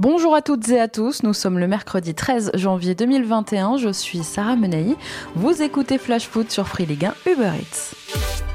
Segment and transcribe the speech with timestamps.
[0.00, 4.22] Bonjour à toutes et à tous, nous sommes le mercredi 13 janvier 2021, je suis
[4.22, 4.96] Sarah Menei,
[5.34, 8.49] vous écoutez Flash Foot sur Free Ligue 1 Uber Eats.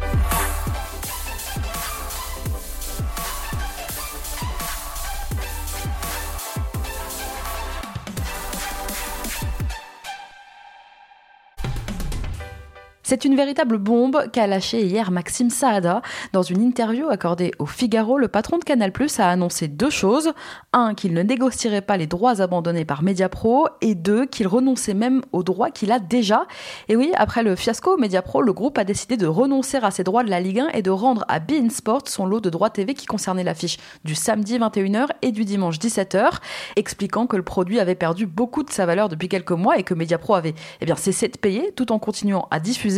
[13.08, 16.02] C'est une véritable bombe qu'a lâché hier Maxime Saada.
[16.34, 20.34] Dans une interview accordée au Figaro, le patron de Canal+, a annoncé deux choses.
[20.74, 25.22] Un, qu'il ne négocierait pas les droits abandonnés par Mediapro, et deux, qu'il renonçait même
[25.34, 26.48] aux droits qu'il a déjà.
[26.90, 30.24] Et oui, après le fiasco Mediapro, le groupe a décidé de renoncer à ses droits
[30.24, 32.96] de la Ligue 1 et de rendre à Bein Sport son lot de droits TV
[32.96, 36.40] qui concernait l'affiche du samedi 21h et du dimanche 17h,
[36.76, 39.94] expliquant que le produit avait perdu beaucoup de sa valeur depuis quelques mois et que
[39.94, 42.95] Mediapro avait eh bien, cessé de payer tout en continuant à diffuser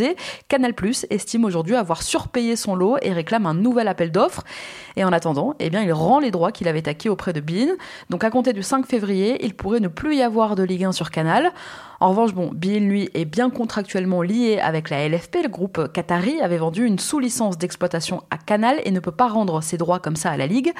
[0.48, 4.44] Canal Plus estime aujourd'hui avoir surpayé son lot et réclame un nouvel appel d'offres.
[4.96, 7.74] Et en attendant, eh bien, il rend les droits qu'il avait acquis auprès de Bean.
[8.10, 10.92] Donc à compter du 5 février, il pourrait ne plus y avoir de Ligue 1
[10.92, 11.52] sur Canal.
[12.00, 15.38] En revanche, bon, lui, est bien contractuellement lié avec la LFP.
[15.42, 19.60] Le groupe Qatari avait vendu une sous-licence d'exploitation à Canal et ne peut pas rendre
[19.62, 20.72] ses droits comme ça à la Ligue.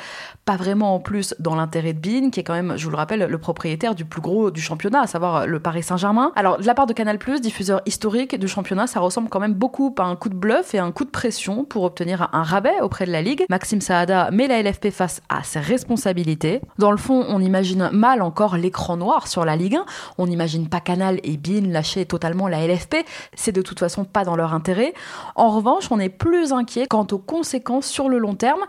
[0.45, 2.97] Pas vraiment en plus dans l'intérêt de Bean, qui est quand même, je vous le
[2.97, 6.31] rappelle, le propriétaire du plus gros du championnat, à savoir le Paris Saint-Germain.
[6.37, 9.93] Alors, de la part de Canal+, diffuseur historique du championnat, ça ressemble quand même beaucoup
[9.99, 13.07] à un coup de bluff et un coup de pression pour obtenir un rabais auprès
[13.07, 13.45] de la Ligue.
[13.51, 16.61] Maxime Saada met la LFP face à ses responsabilités.
[16.79, 19.85] Dans le fond, on imagine mal encore l'écran noir sur la Ligue 1.
[20.19, 22.97] On n'imagine pas Canal et BIN lâcher totalement la LFP,
[23.35, 24.95] c'est de toute façon pas dans leur intérêt.
[25.35, 28.61] En revanche, on est plus inquiet quant aux conséquences sur le long terme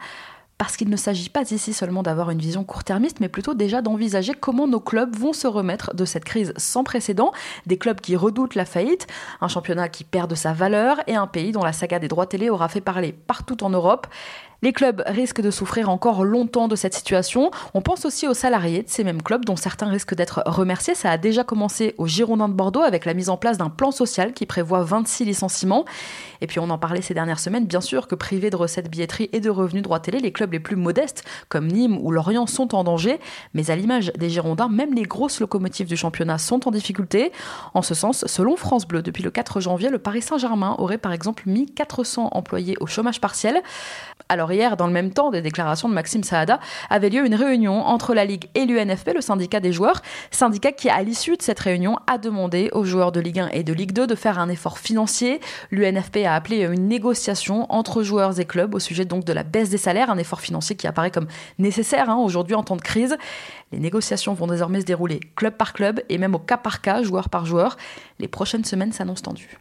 [0.59, 4.33] parce qu'il ne s'agit pas ici seulement d'avoir une vision court-termiste, mais plutôt déjà d'envisager
[4.33, 7.31] comment nos clubs vont se remettre de cette crise sans précédent,
[7.65, 9.07] des clubs qui redoutent la faillite,
[9.39, 12.25] un championnat qui perd de sa valeur et un pays dont la saga des droits
[12.25, 14.07] télé aura fait parler partout en Europe.
[14.61, 17.49] Les clubs risquent de souffrir encore longtemps de cette situation.
[17.73, 20.95] On pense aussi aux salariés de ces mêmes clubs, dont certains risquent d'être remerciés.
[20.95, 23.91] Ça a déjà commencé au Girondins de Bordeaux avec la mise en place d'un plan
[23.91, 25.85] social qui prévoit 26 licenciements.
[26.41, 29.29] Et puis on en parlait ces dernières semaines, bien sûr que privés de recettes billetterie
[29.31, 32.75] et de revenus droit télé, les clubs les plus modestes, comme Nîmes ou Lorient, sont
[32.75, 33.17] en danger.
[33.53, 37.31] Mais à l'image des Girondins, même les grosses locomotives du championnat sont en difficulté.
[37.73, 41.13] En ce sens, selon France Bleu, depuis le 4 janvier, le Paris Saint-Germain aurait par
[41.13, 43.61] exemple mis 400 employés au chômage partiel.
[44.27, 47.81] Alors hier, dans le même temps des déclarations de Maxime Saada, avait lieu une réunion
[47.85, 50.01] entre la Ligue et l'UNFP, le syndicat des joueurs,
[50.31, 53.63] syndicat qui, à l'issue de cette réunion, a demandé aux joueurs de Ligue 1 et
[53.63, 55.39] de Ligue 2 de faire un effort financier.
[55.71, 59.69] L'UNFP a appelé une négociation entre joueurs et clubs au sujet donc de la baisse
[59.69, 61.27] des salaires, un effort financier qui apparaît comme
[61.57, 63.17] nécessaire hein, aujourd'hui en temps de crise.
[63.71, 67.03] Les négociations vont désormais se dérouler club par club et même au cas par cas,
[67.03, 67.77] joueur par joueur.
[68.19, 69.57] Les prochaines semaines s'annoncent tendues.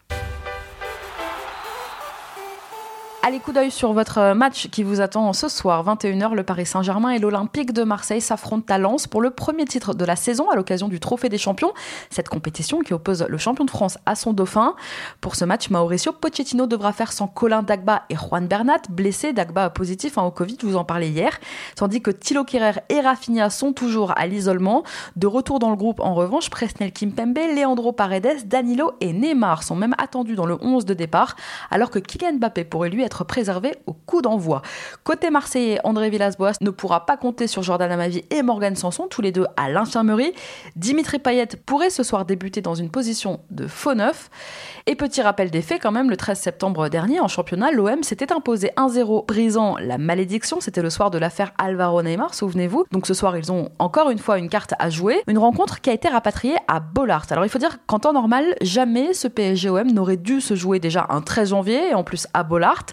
[3.28, 6.32] Allez, coup d'œil sur votre euh, match qui vous attend ce soir, 21h.
[6.32, 10.02] Le Paris Saint-Germain et l'Olympique de Marseille s'affrontent à Lens pour le premier titre de
[10.06, 11.74] la saison à l'occasion du Trophée des Champions.
[12.08, 14.76] Cette compétition qui oppose le champion de France à son dauphin.
[15.20, 19.34] Pour ce match, Mauricio Pochettino devra faire sans Colin Dagba et Juan Bernat, blessés.
[19.34, 21.38] Dagba positif hein, au Covid, vous en parlais hier.
[21.76, 24.84] Tandis que Thilo Kerrer et Rafinha sont toujours à l'isolement.
[25.16, 29.76] De retour dans le groupe, en revanche, Presnel Kimpembe, Leandro Paredes, Danilo et Neymar sont
[29.76, 31.36] même attendus dans le 11 de départ,
[31.70, 34.62] alors que Kylian Mbappé pourrait lui être préservé au coup d'envoi.
[35.04, 39.22] Côté marseillais, André Villas-Boas ne pourra pas compter sur Jordan Amavi et Morgan Sanson, tous
[39.22, 40.32] les deux à l'infirmerie.
[40.76, 44.30] Dimitri Payet pourrait ce soir débuter dans une position de faux neuf.
[44.86, 48.32] Et petit rappel des faits quand même, le 13 septembre dernier en championnat, l'OM s'était
[48.32, 50.60] imposé 1-0 brisant la malédiction.
[50.60, 52.84] C'était le soir de l'affaire Alvaro Neymar, souvenez-vous.
[52.92, 55.22] Donc ce soir, ils ont encore une fois une carte à jouer.
[55.26, 57.26] Une rencontre qui a été rapatriée à Bollard.
[57.30, 61.06] Alors il faut dire qu'en temps normal, jamais ce PSG-OM n'aurait dû se jouer déjà
[61.10, 62.86] un 13 janvier et en plus à Bollard.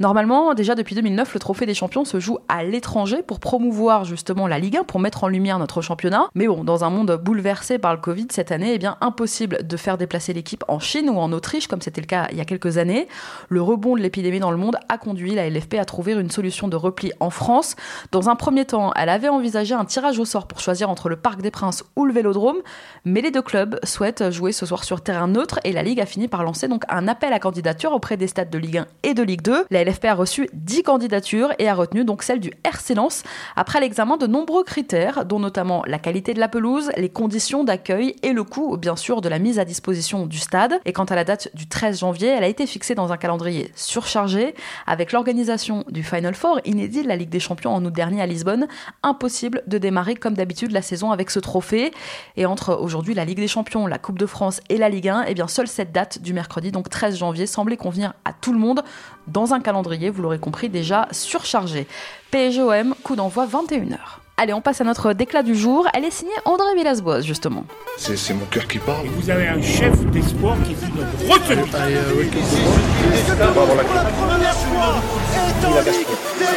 [0.00, 4.46] Normalement, déjà depuis 2009, le Trophée des Champions se joue à l'étranger pour promouvoir justement
[4.46, 6.26] la Ligue 1, pour mettre en lumière notre championnat.
[6.34, 9.76] Mais bon, dans un monde bouleversé par le Covid cette année, eh bien impossible de
[9.76, 12.44] faire déplacer l'équipe en Chine ou en Autriche comme c'était le cas il y a
[12.44, 13.08] quelques années.
[13.48, 16.68] Le rebond de l'épidémie dans le monde a conduit la LFP à trouver une solution
[16.68, 17.76] de repli en France.
[18.10, 21.16] Dans un premier temps, elle avait envisagé un tirage au sort pour choisir entre le
[21.16, 22.58] Parc des Princes ou le Vélodrome,
[23.04, 26.06] mais les deux clubs souhaitent jouer ce soir sur terrain neutre et la Ligue a
[26.06, 29.14] fini par lancer donc un appel à candidature auprès des stades de Ligue 1 et
[29.14, 29.66] de Ligue 2.
[29.70, 33.22] La LFP a reçu 10 candidatures et a retenu donc celle du RC Lens
[33.56, 38.16] après l'examen de nombreux critères, dont notamment la qualité de la pelouse, les conditions d'accueil
[38.22, 40.80] et le coût, bien sûr, de la mise à disposition du stade.
[40.84, 43.70] Et quant à la date du 13 janvier, elle a été fixée dans un calendrier
[43.74, 44.54] surchargé
[44.86, 48.26] avec l'organisation du Final Four inédit de la Ligue des Champions en août dernier à
[48.26, 48.68] Lisbonne.
[49.02, 51.92] Impossible de démarrer comme d'habitude la saison avec ce trophée.
[52.36, 55.22] Et entre aujourd'hui la Ligue des Champions, la Coupe de France et la Ligue 1,
[55.22, 58.52] et eh bien seule cette date du mercredi, donc 13 janvier, semblait convenir à tout
[58.52, 58.82] le monde
[59.26, 61.86] dans un calendrier, vous l'aurez compris, déjà surchargé.
[62.30, 63.98] PSGOM, coup d'envoi 21h.
[64.38, 65.86] Allez, on passe à notre déclat du jour.
[65.94, 67.64] Elle est signée André Villas-Boas, justement.
[67.96, 69.06] C'est mon cœur qui parle.
[69.06, 71.70] vous avez un chef d'espoir qui est une retenue.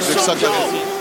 [0.01, 0.94] C'est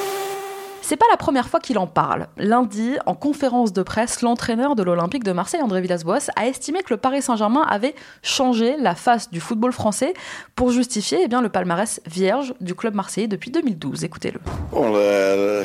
[0.96, 2.26] pas la première fois qu'il en parle.
[2.36, 6.92] Lundi, en conférence de presse, l'entraîneur de l'Olympique de Marseille, André Villas-Boas, a estimé que
[6.92, 10.12] le Paris Saint-Germain avait changé la face du football français
[10.54, 14.04] pour justifier eh le palmarès vierge du club marseillais depuis 2012.
[14.04, 14.40] Écoutez-le.
[14.72, 15.64] Bon, le,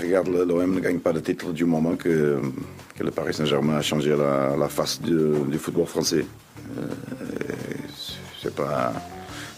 [0.00, 2.40] regarde, l'OM ne gagne pas de titre du moment que,
[2.98, 6.24] le Paris Saint-Germain a changé la, face du, football français.
[6.78, 6.86] Euh,
[8.42, 8.94] c'est pas,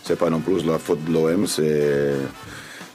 [0.03, 2.17] c'est pas non plus la faute de l'OM, c'est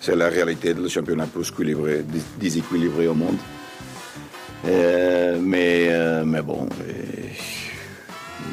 [0.02, 2.04] c'est la réalité du championnat plus équilibré,
[2.40, 3.38] déséquilibré au monde.
[4.66, 6.68] Euh, mais, euh, mais bon,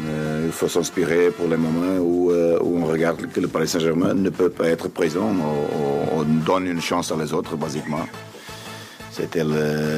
[0.06, 4.14] euh, il faut s'inspirer pour les moments où, où, on regarde que le Paris Saint-Germain
[4.14, 5.30] ne peut pas être présent.
[5.30, 8.06] On, on, donne une chance à les autres, basiquement.
[9.10, 9.42] C'était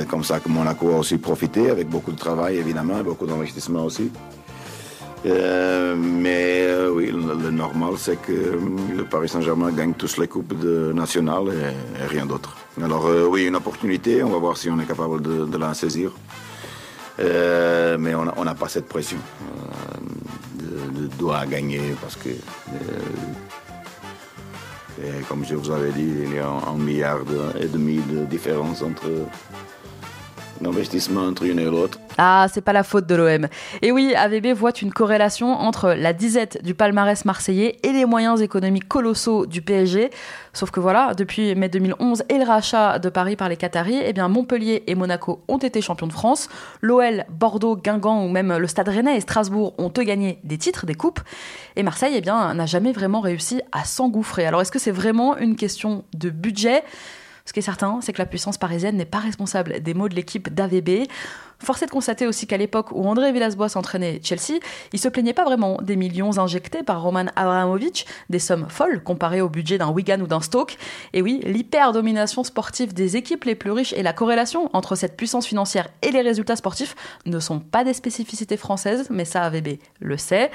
[0.08, 4.10] comme ça que Monaco a aussi profité, avec beaucoup de travail évidemment, beaucoup d'investissement aussi.
[5.26, 8.58] Euh, mais euh, oui, le, normal, c'est que euh,
[8.96, 10.54] le Paris Saint-Germain gagne tous les coupes
[10.94, 12.56] nationales et, rien d'autre.
[12.82, 16.12] Alors oui, une opportunité, on va voir si on est capable de, la saisir.
[17.18, 19.18] mais on n'a pas cette pression
[20.54, 22.30] de, de, doit gagner parce que,
[25.28, 27.20] comme je vous avais dit, il y a un milliard
[27.60, 29.10] et demi de différence entre
[30.60, 31.70] l'investissement entre une et.
[32.18, 33.48] Ah, c'est pas la faute de l'OM.
[33.82, 38.42] Et oui, AVB voit une corrélation entre la disette du palmarès marseillais et les moyens
[38.42, 40.10] économiques colossaux du PSG.
[40.52, 44.12] Sauf que voilà, depuis mai 2011 et le rachat de Paris par les Qataris, eh
[44.12, 46.48] bien Montpellier et Monaco ont été champions de France.
[46.82, 50.86] L'OL, Bordeaux, Guingamp ou même le Stade Rennais et Strasbourg ont eux gagné des titres,
[50.86, 51.20] des coupes.
[51.76, 54.46] Et Marseille, eh bien, n'a jamais vraiment réussi à s'engouffrer.
[54.46, 56.82] Alors est-ce que c'est vraiment une question de budget?
[57.44, 60.14] Ce qui est certain, c'est que la puissance parisienne n'est pas responsable des maux de
[60.14, 61.08] l'équipe d'AVB.
[61.62, 64.60] Force est de constater aussi qu'à l'époque où André Villas-Boas entraînait Chelsea,
[64.92, 69.42] il se plaignait pas vraiment des millions injectés par Roman Abramovich, des sommes folles comparées
[69.42, 70.78] au budget d'un Wigan ou d'un Stoke.
[71.12, 75.46] Et oui, l'hyper-domination sportive des équipes les plus riches et la corrélation entre cette puissance
[75.46, 76.96] financière et les résultats sportifs
[77.26, 80.50] ne sont pas des spécificités françaises, mais ça AVB le sait.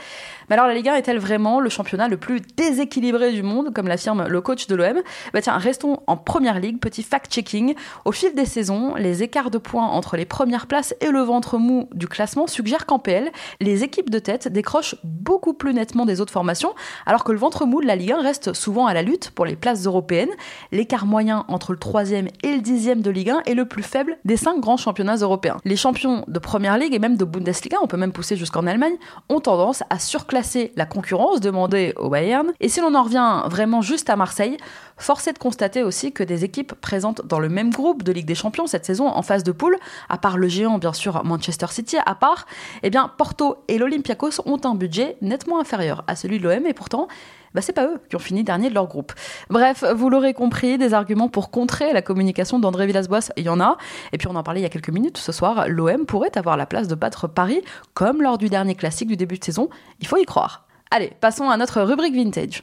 [0.49, 3.87] Mais alors la Ligue 1 est-elle vraiment le championnat le plus déséquilibré du monde, comme
[3.87, 5.01] l'affirme le coach de l'OM
[5.33, 7.75] Bah tiens, restons en première ligue, petit fact-checking.
[8.05, 11.57] Au fil des saisons, les écarts de points entre les premières places et le ventre
[11.57, 16.21] mou du classement suggère qu'en PL, les équipes de tête décrochent beaucoup plus nettement des
[16.21, 16.73] autres formations,
[17.05, 19.45] alors que le ventre mou de la Ligue 1 reste souvent à la lutte pour
[19.45, 20.29] les places européennes.
[20.71, 24.17] L'écart moyen entre le 3 et le 10 de Ligue 1 est le plus faible
[24.25, 25.57] des 5 grands championnats européens.
[25.65, 28.95] Les champions de Première Ligue et même de Bundesliga, on peut même pousser jusqu'en Allemagne,
[29.29, 32.51] ont tendance à surclasser la concurrence demandée au Bayern.
[32.59, 34.57] Et si l'on en revient vraiment juste à Marseille,
[34.97, 38.25] force est de constater aussi que des équipes présentes dans le même groupe de Ligue
[38.25, 39.77] des Champions cette saison en phase de poule,
[40.09, 42.45] à part le géant bien sûr Manchester City, à part,
[42.83, 46.73] eh bien Porto et l'Olympiakos ont un budget nettement inférieur à celui de l'OM et
[46.73, 47.07] pourtant
[47.55, 49.13] bah, c'est pas eux qui ont fini dernier de leur groupe.
[49.49, 53.61] Bref, vous l'aurez compris, des arguments pour contrer la communication d'André Villas-Boas, il y en
[53.61, 53.77] a.
[54.11, 56.57] Et puis on en parlait il y a quelques minutes, ce soir, l'OM pourrait avoir
[56.57, 57.61] la place de battre Paris,
[57.93, 59.69] comme lors du dernier classique du début de saison.
[60.01, 60.65] Il faut y croire.
[60.91, 62.61] Allez, passons à notre rubrique vintage.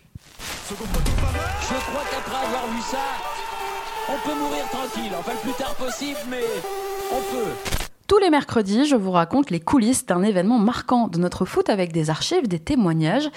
[4.08, 5.12] On peut mourir tranquille.
[5.12, 6.42] Le plus tard possible, mais.
[8.06, 11.92] Tous les mercredis, je vous raconte les coulisses d'un événement marquant de notre foot avec
[11.92, 13.30] des archives, des témoignages.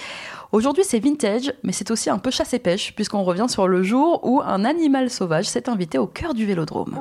[0.51, 3.83] Aujourd'hui, c'est vintage, mais c'est aussi un peu chasse et pêche, puisqu'on revient sur le
[3.83, 6.99] jour où un animal sauvage s'est invité au cœur du vélodrome.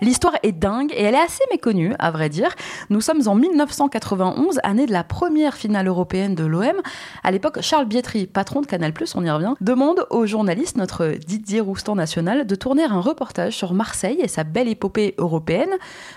[0.00, 2.54] L'histoire est dingue et elle est assez méconnue, à vrai dire.
[2.88, 6.80] Nous sommes en 1991, année de la première finale européenne de l'OM.
[7.22, 11.60] À l'époque, Charles Bietri, patron de Canal+, on y revient, demande au journaliste, notre Didier
[11.60, 15.70] Roustan national, de tourner un reportage sur Marseille et sa belle épopée européenne.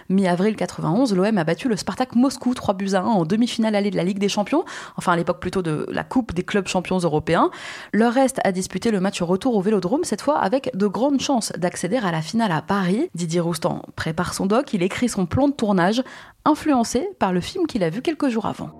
[0.08, 3.92] Mi-avril 91, l'OM a battu le Spartak Moscou 3 buts à 1 en demi-finale allée
[3.92, 4.64] de la Ligue des Champions,
[4.96, 7.52] enfin à l'époque plutôt de la Coupe des clubs champions européens.
[7.92, 11.52] Le reste a disputé le match retour au Vélodrome, cette fois avec de grandes chances
[11.58, 13.10] d'accéder à la finale à Paris.
[13.14, 16.04] Didier Roustan prépare son doc, il écrit son plan de tournage,
[16.46, 18.72] influencé par le film qu'il a vu quelques jours avant.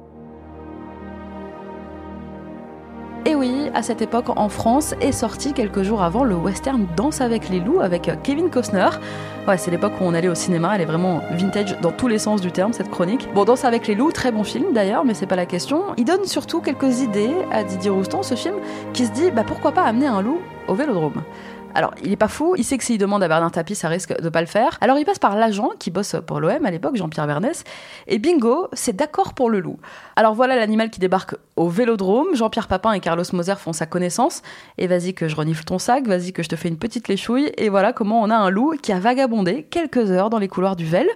[3.26, 7.22] Et oui, à cette époque en France est sorti quelques jours avant le western Danse
[7.22, 8.90] avec les loups avec Kevin Costner.
[9.48, 12.18] Ouais, c'est l'époque où on allait au cinéma, elle est vraiment vintage dans tous les
[12.18, 13.30] sens du terme cette chronique.
[13.34, 15.84] Bon, Danse avec les loups, très bon film d'ailleurs, mais c'est pas la question.
[15.96, 18.56] Il donne surtout quelques idées à Didier Roustan, ce film,
[18.92, 21.24] qui se dit bah pourquoi pas amener un loup au Vélodrome?
[21.76, 24.20] Alors, il est pas fou, il sait que s'il demande à Bernard Tapie, ça risque
[24.20, 24.78] de pas le faire.
[24.82, 27.64] Alors, il passe par l'agent qui bosse pour l'OM à l'époque, Jean-Pierre Bernès,
[28.08, 29.80] et bingo, c'est d'accord pour le loup.
[30.16, 32.36] Alors voilà l'animal qui débarque au vélodrome.
[32.36, 34.42] Jean-Pierre Papin et Carlos Moser font sa connaissance.
[34.78, 37.52] Et vas-y que je renifle ton sac, vas-y que je te fais une petite léchouille.
[37.58, 40.76] Et voilà comment on a un loup qui a vagabondé quelques heures dans les couloirs
[40.76, 41.08] du Vel.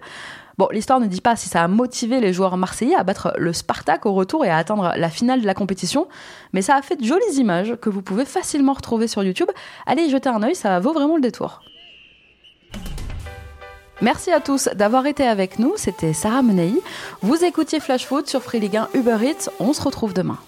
[0.58, 3.54] Bon, l'histoire ne dit pas si ça a motivé les joueurs marseillais à battre le
[3.54, 6.08] Spartak au retour et à atteindre la finale de la compétition,
[6.52, 9.50] mais ça a fait de jolies images que vous pouvez facilement retrouver sur YouTube.
[9.86, 11.62] Allez y jeter un œil, ça vaut vraiment le détour.
[14.02, 16.74] Merci à tous d'avoir été avec nous, c'était Sarah Menei.
[17.22, 20.40] Vous écoutiez Flash Foot sur Free Ligue 1 Uber Eats, on se retrouve demain.